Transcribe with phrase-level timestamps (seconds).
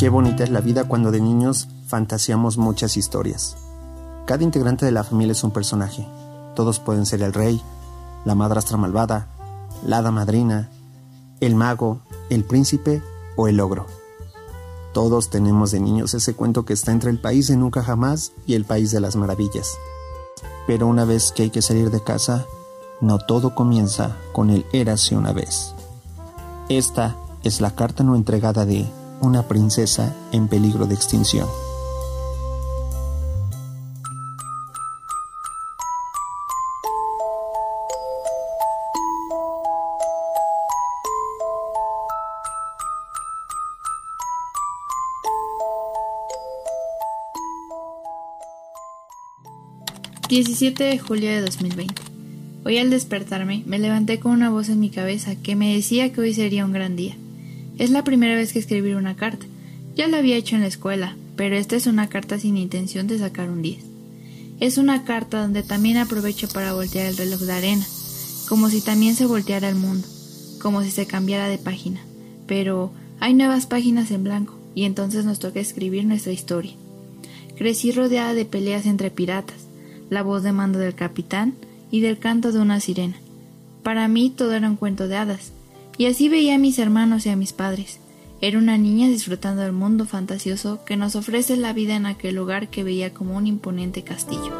[0.00, 3.58] Qué bonita es la vida cuando de niños fantaseamos muchas historias.
[4.24, 6.08] Cada integrante de la familia es un personaje.
[6.56, 7.60] Todos pueden ser el rey,
[8.24, 9.28] la madrastra malvada,
[9.84, 10.70] la hada madrina,
[11.40, 12.00] el mago,
[12.30, 13.02] el príncipe
[13.36, 13.84] o el ogro.
[14.94, 18.54] Todos tenemos de niños ese cuento que está entre el país de nunca jamás y
[18.54, 19.68] el país de las maravillas.
[20.66, 22.46] Pero una vez que hay que salir de casa,
[23.02, 25.74] no todo comienza con el érase una vez.
[26.70, 28.86] Esta es la carta no entregada de
[29.20, 31.48] una princesa en peligro de extinción.
[50.30, 51.92] 17 de julio de 2020.
[52.64, 56.20] Hoy al despertarme me levanté con una voz en mi cabeza que me decía que
[56.20, 57.16] hoy sería un gran día.
[57.80, 59.46] Es la primera vez que escribí una carta.
[59.96, 63.18] Ya la había hecho en la escuela, pero esta es una carta sin intención de
[63.18, 63.78] sacar un 10.
[64.60, 67.86] Es una carta donde también aprovecho para voltear el reloj de arena,
[68.50, 70.06] como si también se volteara el mundo,
[70.60, 72.02] como si se cambiara de página.
[72.46, 76.74] Pero hay nuevas páginas en blanco, y entonces nos toca escribir nuestra historia.
[77.56, 79.56] Crecí rodeada de peleas entre piratas,
[80.10, 81.54] la voz de mando del capitán
[81.90, 83.16] y del canto de una sirena.
[83.82, 85.52] Para mí todo era un cuento de hadas,
[86.00, 88.00] y así veía a mis hermanos y a mis padres.
[88.40, 92.70] Era una niña disfrutando del mundo fantasioso que nos ofrece la vida en aquel lugar
[92.70, 94.50] que veía como un imponente castillo.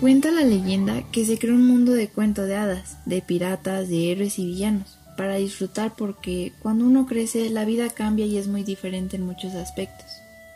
[0.00, 4.10] Cuenta la leyenda que se creó un mundo de cuento de hadas, de piratas, de
[4.10, 8.62] héroes y villanos para disfrutar porque cuando uno crece la vida cambia y es muy
[8.62, 10.06] diferente en muchos aspectos.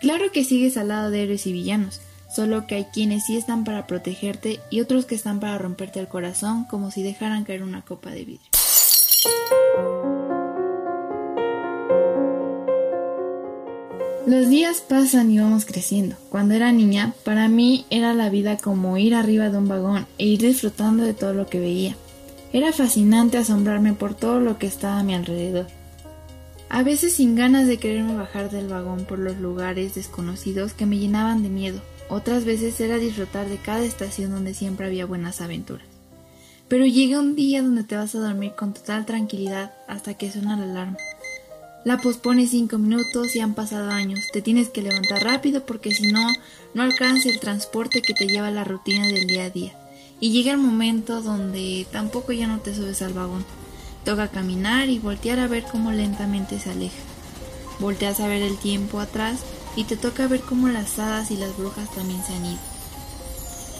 [0.00, 2.00] Claro que sigues al lado de héroes y villanos,
[2.34, 6.08] solo que hay quienes sí están para protegerte y otros que están para romperte el
[6.08, 8.48] corazón como si dejaran caer una copa de vidrio.
[14.24, 16.14] Los días pasan y vamos creciendo.
[16.30, 20.26] Cuando era niña, para mí era la vida como ir arriba de un vagón e
[20.26, 21.96] ir disfrutando de todo lo que veía.
[22.52, 25.66] Era fascinante asombrarme por todo lo que estaba a mi alrededor.
[26.68, 30.98] A veces sin ganas de quererme bajar del vagón por los lugares desconocidos que me
[30.98, 31.82] llenaban de miedo.
[32.12, 35.86] Otras veces era disfrutar de cada estación donde siempre había buenas aventuras.
[36.68, 40.58] Pero llega un día donde te vas a dormir con total tranquilidad hasta que suena
[40.58, 40.98] la alarma.
[41.86, 44.20] La pospones cinco minutos y han pasado años.
[44.30, 46.28] Te tienes que levantar rápido porque si no,
[46.74, 49.72] no alcanza el transporte que te lleva a la rutina del día a día.
[50.20, 53.46] Y llega el momento donde tampoco ya no te subes al vagón.
[54.04, 57.02] Toca caminar y voltear a ver cómo lentamente se aleja.
[57.80, 59.42] Volteas a ver el tiempo atrás
[59.76, 62.60] y te toca ver cómo las hadas y las brujas también se han ido.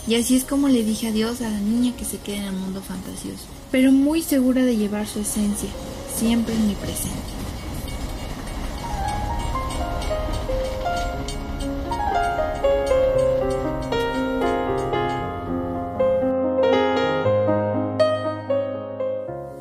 [0.07, 2.53] Y así es como le dije adiós a la niña que se queda en el
[2.53, 5.69] mundo fantasioso, pero muy segura de llevar su esencia,
[6.17, 7.33] siempre en mi presente.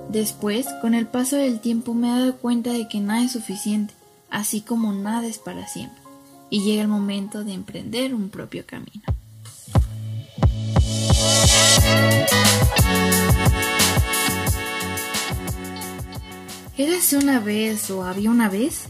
[0.10, 3.94] Después, con el paso del tiempo me he dado cuenta de que nada es suficiente,
[4.30, 6.01] así como nada es para siempre,
[6.52, 9.02] y llega el momento de emprender un propio camino.
[16.78, 18.84] ¿Érase una vez o había una vez?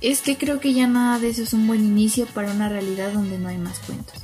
[0.00, 3.12] Es que creo que ya nada de eso es un buen inicio para una realidad
[3.12, 4.22] donde no hay más cuentos.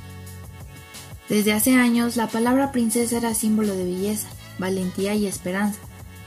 [1.29, 5.77] Desde hace años la palabra princesa era símbolo de belleza, valentía y esperanza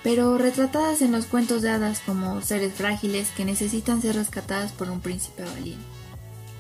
[0.03, 4.91] pero retratadas en los cuentos de hadas como seres frágiles que necesitan ser rescatadas por
[4.91, 6.00] un príncipe valiente.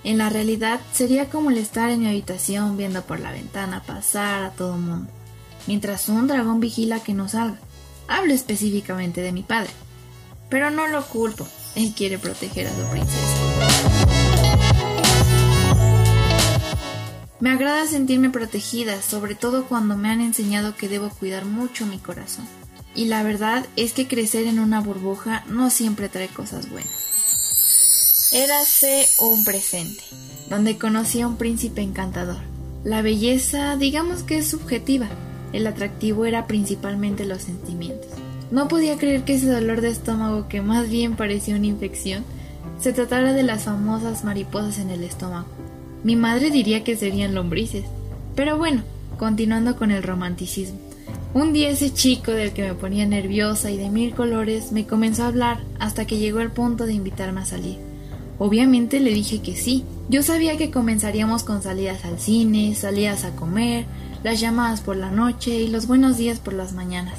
[0.02, 4.42] En la realidad sería como el estar en mi habitación viendo por la ventana pasar
[4.44, 5.10] a todo mundo,
[5.66, 7.58] mientras un dragón vigila que no salga.
[8.08, 9.70] Hablo específicamente de mi padre,
[10.48, 14.30] pero no lo culpo, él quiere proteger a su princesa.
[17.40, 21.98] Me agrada sentirme protegida, sobre todo cuando me han enseñado que debo cuidar mucho mi
[21.98, 22.46] corazón.
[22.94, 26.99] Y la verdad es que crecer en una burbuja no siempre trae cosas buenas.
[28.32, 30.04] Érase un presente,
[30.48, 32.36] donde conocí a un príncipe encantador.
[32.84, 35.08] La belleza, digamos que es subjetiva.
[35.52, 38.08] El atractivo era principalmente los sentimientos.
[38.52, 42.24] No podía creer que ese dolor de estómago, que más bien parecía una infección,
[42.80, 45.48] se tratara de las famosas mariposas en el estómago.
[46.04, 47.84] Mi madre diría que serían lombrices.
[48.36, 48.84] Pero bueno,
[49.18, 50.78] continuando con el romanticismo.
[51.34, 55.24] Un día ese chico del que me ponía nerviosa y de mil colores me comenzó
[55.24, 57.89] a hablar hasta que llegó el punto de invitarme a salir.
[58.40, 59.84] Obviamente le dije que sí.
[60.08, 63.84] Yo sabía que comenzaríamos con salidas al cine, salidas a comer,
[64.24, 67.18] las llamadas por la noche y los buenos días por las mañanas.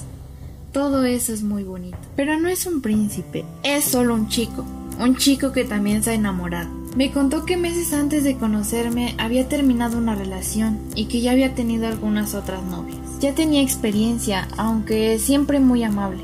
[0.74, 2.00] Todo eso es muy bonito.
[2.16, 4.66] Pero no es un príncipe, es solo un chico,
[5.00, 6.72] un chico que también se ha enamorado.
[6.96, 11.54] Me contó que meses antes de conocerme había terminado una relación y que ya había
[11.54, 12.98] tenido algunas otras novias.
[13.20, 16.24] Ya tenía experiencia, aunque siempre muy amable.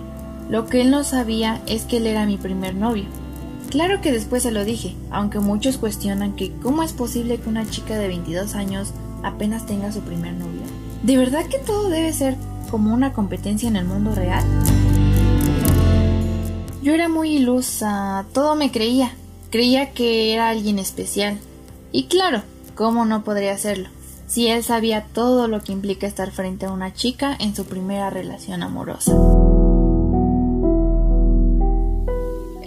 [0.49, 3.05] Lo que él no sabía es que él era mi primer novio.
[3.69, 7.69] Claro que después se lo dije, aunque muchos cuestionan que cómo es posible que una
[7.69, 8.93] chica de 22 años
[9.23, 10.61] apenas tenga su primer novio.
[11.03, 12.35] ¿De verdad que todo debe ser
[12.71, 14.43] como una competencia en el mundo real?
[16.81, 19.11] Yo era muy ilusa, todo me creía,
[19.49, 21.37] creía que era alguien especial.
[21.91, 22.43] Y claro,
[22.75, 23.89] ¿cómo no podría hacerlo?
[24.27, 28.09] Si él sabía todo lo que implica estar frente a una chica en su primera
[28.09, 29.13] relación amorosa.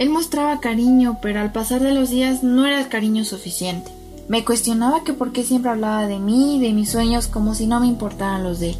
[0.01, 3.91] Él mostraba cariño, pero al pasar de los días no era el cariño suficiente.
[4.27, 7.67] Me cuestionaba que por qué siempre hablaba de mí y de mis sueños como si
[7.67, 8.77] no me importaran los de él.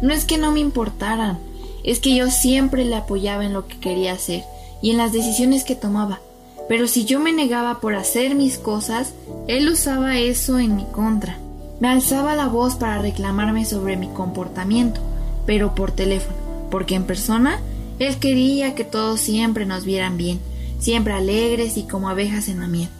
[0.00, 1.38] No es que no me importaran,
[1.82, 4.42] es que yo siempre le apoyaba en lo que quería hacer
[4.80, 6.20] y en las decisiones que tomaba.
[6.66, 9.12] Pero si yo me negaba por hacer mis cosas,
[9.48, 11.36] él usaba eso en mi contra.
[11.78, 15.02] Me alzaba la voz para reclamarme sobre mi comportamiento,
[15.44, 16.38] pero por teléfono,
[16.70, 17.60] porque en persona
[17.98, 20.40] él quería que todos siempre nos vieran bien
[20.84, 22.90] siempre alegres y como abejas en la miel.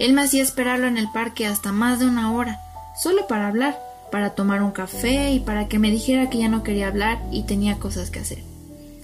[0.00, 2.60] Él me hacía esperarlo en el parque hasta más de una hora,
[3.00, 3.78] solo para hablar,
[4.10, 7.44] para tomar un café y para que me dijera que ya no quería hablar y
[7.44, 8.42] tenía cosas que hacer.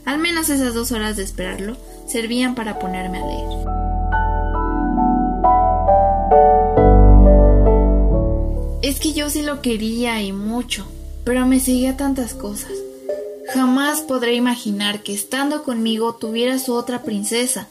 [0.04, 1.76] Al menos esas dos horas de esperarlo
[2.08, 3.80] servían para ponerme a leer.
[8.82, 10.84] Es que yo sí lo quería y mucho,
[11.22, 12.72] pero me seguía tantas cosas.
[13.54, 17.68] Jamás podré imaginar que estando conmigo tuviera su otra princesa,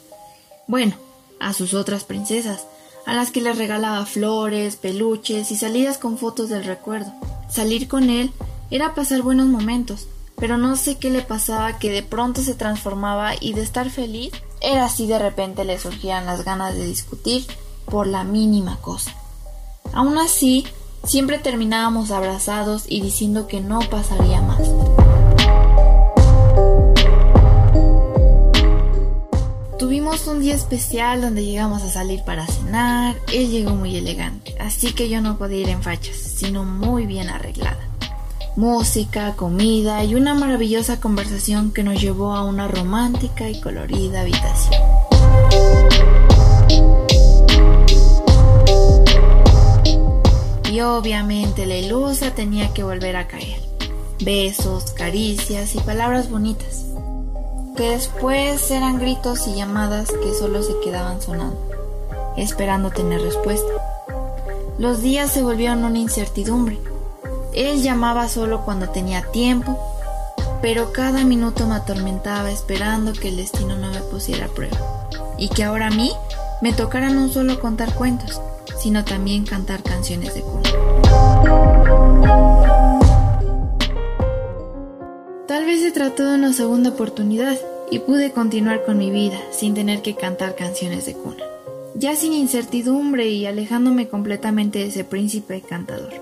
[0.70, 0.94] bueno,
[1.40, 2.68] a sus otras princesas,
[3.08, 7.12] a las que les regalaba flores, peluches y salidas con fotos del recuerdo.
[7.50, 8.32] Salir con él
[8.70, 13.34] era pasar buenos momentos, pero no sé qué le pasaba que de pronto se transformaba
[13.42, 14.32] y de estar feliz
[14.62, 17.48] era así de repente le surgían las ganas de discutir
[17.86, 19.12] por la mínima cosa.
[19.92, 20.68] Aún así,
[21.04, 24.70] siempre terminábamos abrazados y diciendo que no pasaría más.
[29.90, 33.16] Tuvimos un día especial donde llegamos a salir para cenar.
[33.34, 37.28] Él llegó muy elegante, así que yo no podía ir en fachas, sino muy bien
[37.28, 37.90] arreglada.
[38.56, 44.80] Música, comida y una maravillosa conversación que nos llevó a una romántica y colorida habitación.
[50.72, 53.60] Y obviamente la ilusa tenía que volver a caer.
[54.24, 56.86] Besos, caricias y palabras bonitas
[57.80, 61.58] que después eran gritos y llamadas que solo se quedaban sonando,
[62.36, 63.72] esperando tener respuesta.
[64.78, 66.78] Los días se volvieron una incertidumbre.
[67.54, 69.80] Él llamaba solo cuando tenía tiempo,
[70.62, 74.78] pero cada minuto me atormentaba esperando que el destino no me pusiera a prueba
[75.38, 76.12] y que ahora a mí
[76.62, 78.42] me tocara no solo contar cuentos,
[78.78, 80.70] sino también cantar canciones de cuna.
[85.50, 87.58] Tal vez se trató de una segunda oportunidad
[87.90, 91.44] y pude continuar con mi vida sin tener que cantar canciones de cuna,
[91.96, 96.14] ya sin incertidumbre y alejándome completamente de ese príncipe cantador.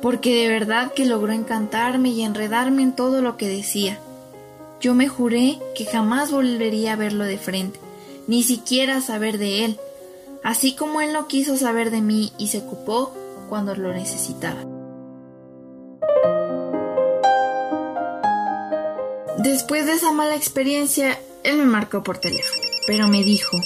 [0.00, 3.98] Porque de verdad que logró encantarme y enredarme en todo lo que decía.
[4.80, 7.78] Yo me juré que jamás volvería a verlo de frente,
[8.26, 9.78] ni siquiera saber de él,
[10.42, 13.12] así como él no quiso saber de mí y se ocupó
[13.50, 14.75] cuando lo necesitaba.
[19.46, 23.56] Después de esa mala experiencia, él me marcó por teléfono, pero me dijo...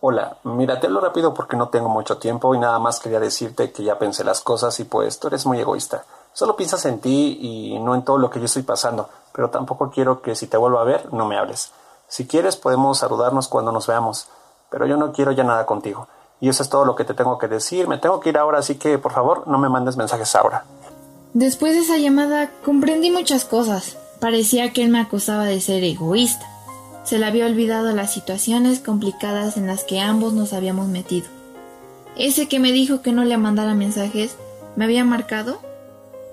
[0.00, 3.98] Hola, lo rápido porque no tengo mucho tiempo y nada más quería decirte que ya
[3.98, 6.04] pensé las cosas y pues tú eres muy egoísta.
[6.32, 9.90] Solo piensas en ti y no en todo lo que yo estoy pasando, pero tampoco
[9.90, 11.72] quiero que si te vuelvo a ver no me hables.
[12.06, 14.28] Si quieres podemos saludarnos cuando nos veamos,
[14.70, 16.06] pero yo no quiero ya nada contigo.
[16.40, 17.88] Y eso es todo lo que te tengo que decir.
[17.88, 20.64] Me tengo que ir ahora, así que por favor no me mandes mensajes ahora.
[21.34, 23.96] Después de esa llamada comprendí muchas cosas.
[24.22, 26.46] Parecía que él me acusaba de ser egoísta.
[27.02, 31.26] Se le había olvidado las situaciones complicadas en las que ambos nos habíamos metido.
[32.16, 34.36] Ese que me dijo que no le mandara mensajes,
[34.76, 35.60] ¿me había marcado?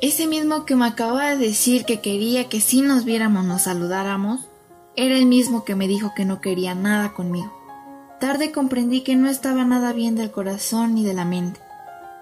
[0.01, 4.41] Ese mismo que me acababa de decir que quería que si nos viéramos nos saludáramos,
[4.96, 7.51] era el mismo que me dijo que no quería nada conmigo.
[8.19, 11.60] Tarde comprendí que no estaba nada bien del corazón ni de la mente,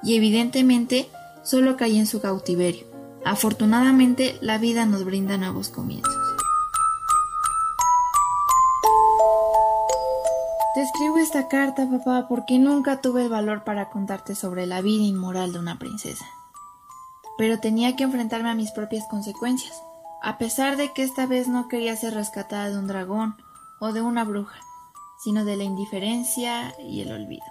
[0.02, 1.10] y evidentemente
[1.44, 2.87] solo caí en su cautiverio.
[3.28, 6.16] Afortunadamente, la vida nos brinda nuevos comienzos.
[10.74, 15.04] Te escribo esta carta, papá, porque nunca tuve el valor para contarte sobre la vida
[15.04, 16.26] inmoral de una princesa.
[17.38, 19.80] pero tenía que enfrentarme a mis propias consecuencias,
[20.24, 23.36] a pesar de que esta vez no quería ser rescatada de un dragón
[23.80, 24.58] o de una bruja,
[25.20, 27.46] sino de la indiferencia y el olvido.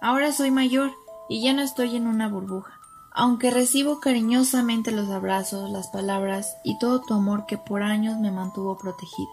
[0.00, 0.92] Ahora soy mayor
[1.28, 2.80] y ya no estoy en una burbuja,
[3.14, 8.32] aunque recibo cariñosamente los abrazos, las palabras y todo tu amor que por años me
[8.32, 9.30] mantuvo protegida.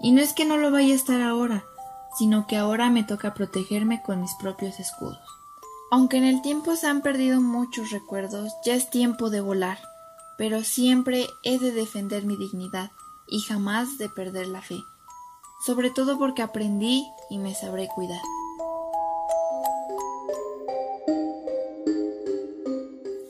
[0.00, 1.64] Y no es que no lo vaya a estar ahora,
[2.16, 5.18] sino que ahora me toca protegerme con mis propios escudos.
[5.90, 9.78] Aunque en el tiempo se han perdido muchos recuerdos, ya es tiempo de volar,
[10.38, 12.92] pero siempre he de defender mi dignidad
[13.26, 14.78] y jamás de perder la fe,
[15.66, 18.22] sobre todo porque aprendí y me sabré cuidar.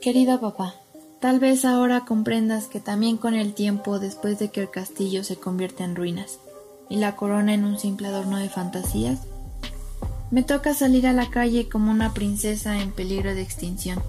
[0.05, 0.75] Querido papá,
[1.19, 5.37] tal vez ahora comprendas que también con el tiempo, después de que el castillo se
[5.37, 6.37] convierte en ruinas
[6.89, 9.21] y la corona en un simple adorno de fantasías,
[10.29, 13.99] me toca salir a la calle como una princesa en peligro de extinción,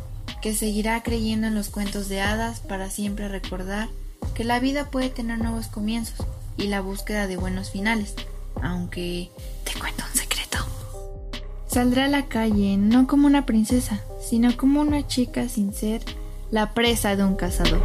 [0.42, 3.88] que seguirá creyendo en los cuentos de hadas para siempre recordar
[4.34, 6.26] que la vida puede tener nuevos comienzos
[6.58, 8.14] y la búsqueda de buenos finales,
[8.60, 9.30] aunque
[9.64, 10.58] te cuento un secreto.
[11.68, 16.02] Saldré a la calle no como una princesa, sino como una chica sin ser
[16.50, 17.80] la presa de un cazador.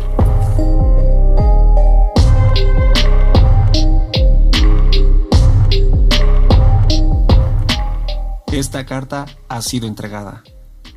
[8.51, 10.43] Esta carta ha sido entregada.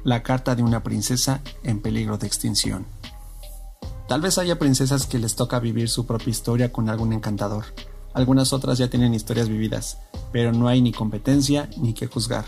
[0.03, 2.87] La carta de una princesa en peligro de extinción.
[4.09, 7.65] Tal vez haya princesas que les toca vivir su propia historia con algún encantador.
[8.13, 9.99] Algunas otras ya tienen historias vividas,
[10.33, 12.45] pero no hay ni competencia ni que juzgar.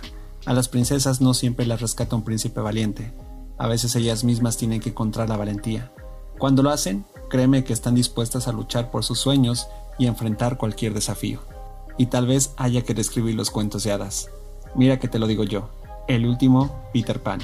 [0.46, 3.12] A las princesas no siempre las rescata un príncipe valiente.
[3.58, 5.90] A veces ellas mismas tienen que encontrar la valentía.
[6.38, 9.66] Cuando lo hacen, créeme que están dispuestas a luchar por sus sueños
[9.98, 11.40] y enfrentar cualquier desafío.
[11.98, 14.30] Y tal vez haya que describir los cuentos de hadas.
[14.76, 15.68] Mira que te lo digo yo,
[16.06, 17.40] el último Peter Pan.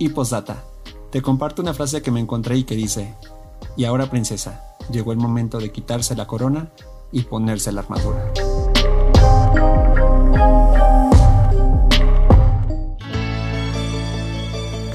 [0.00, 0.64] Y postdata,
[1.12, 3.14] te comparto una frase que me encontré y que dice,
[3.76, 6.72] y ahora princesa, llegó el momento de quitarse la corona
[7.12, 8.32] y ponerse la armadura.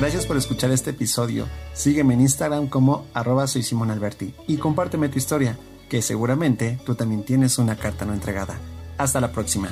[0.10, 1.46] Gracias por escuchar este episodio.
[1.74, 5.56] Sígueme en Instagram como arroba soy Simón Alberti y compárteme tu historia,
[5.88, 8.58] que seguramente tú también tienes una carta no entregada.
[8.98, 9.70] Hasta la próxima.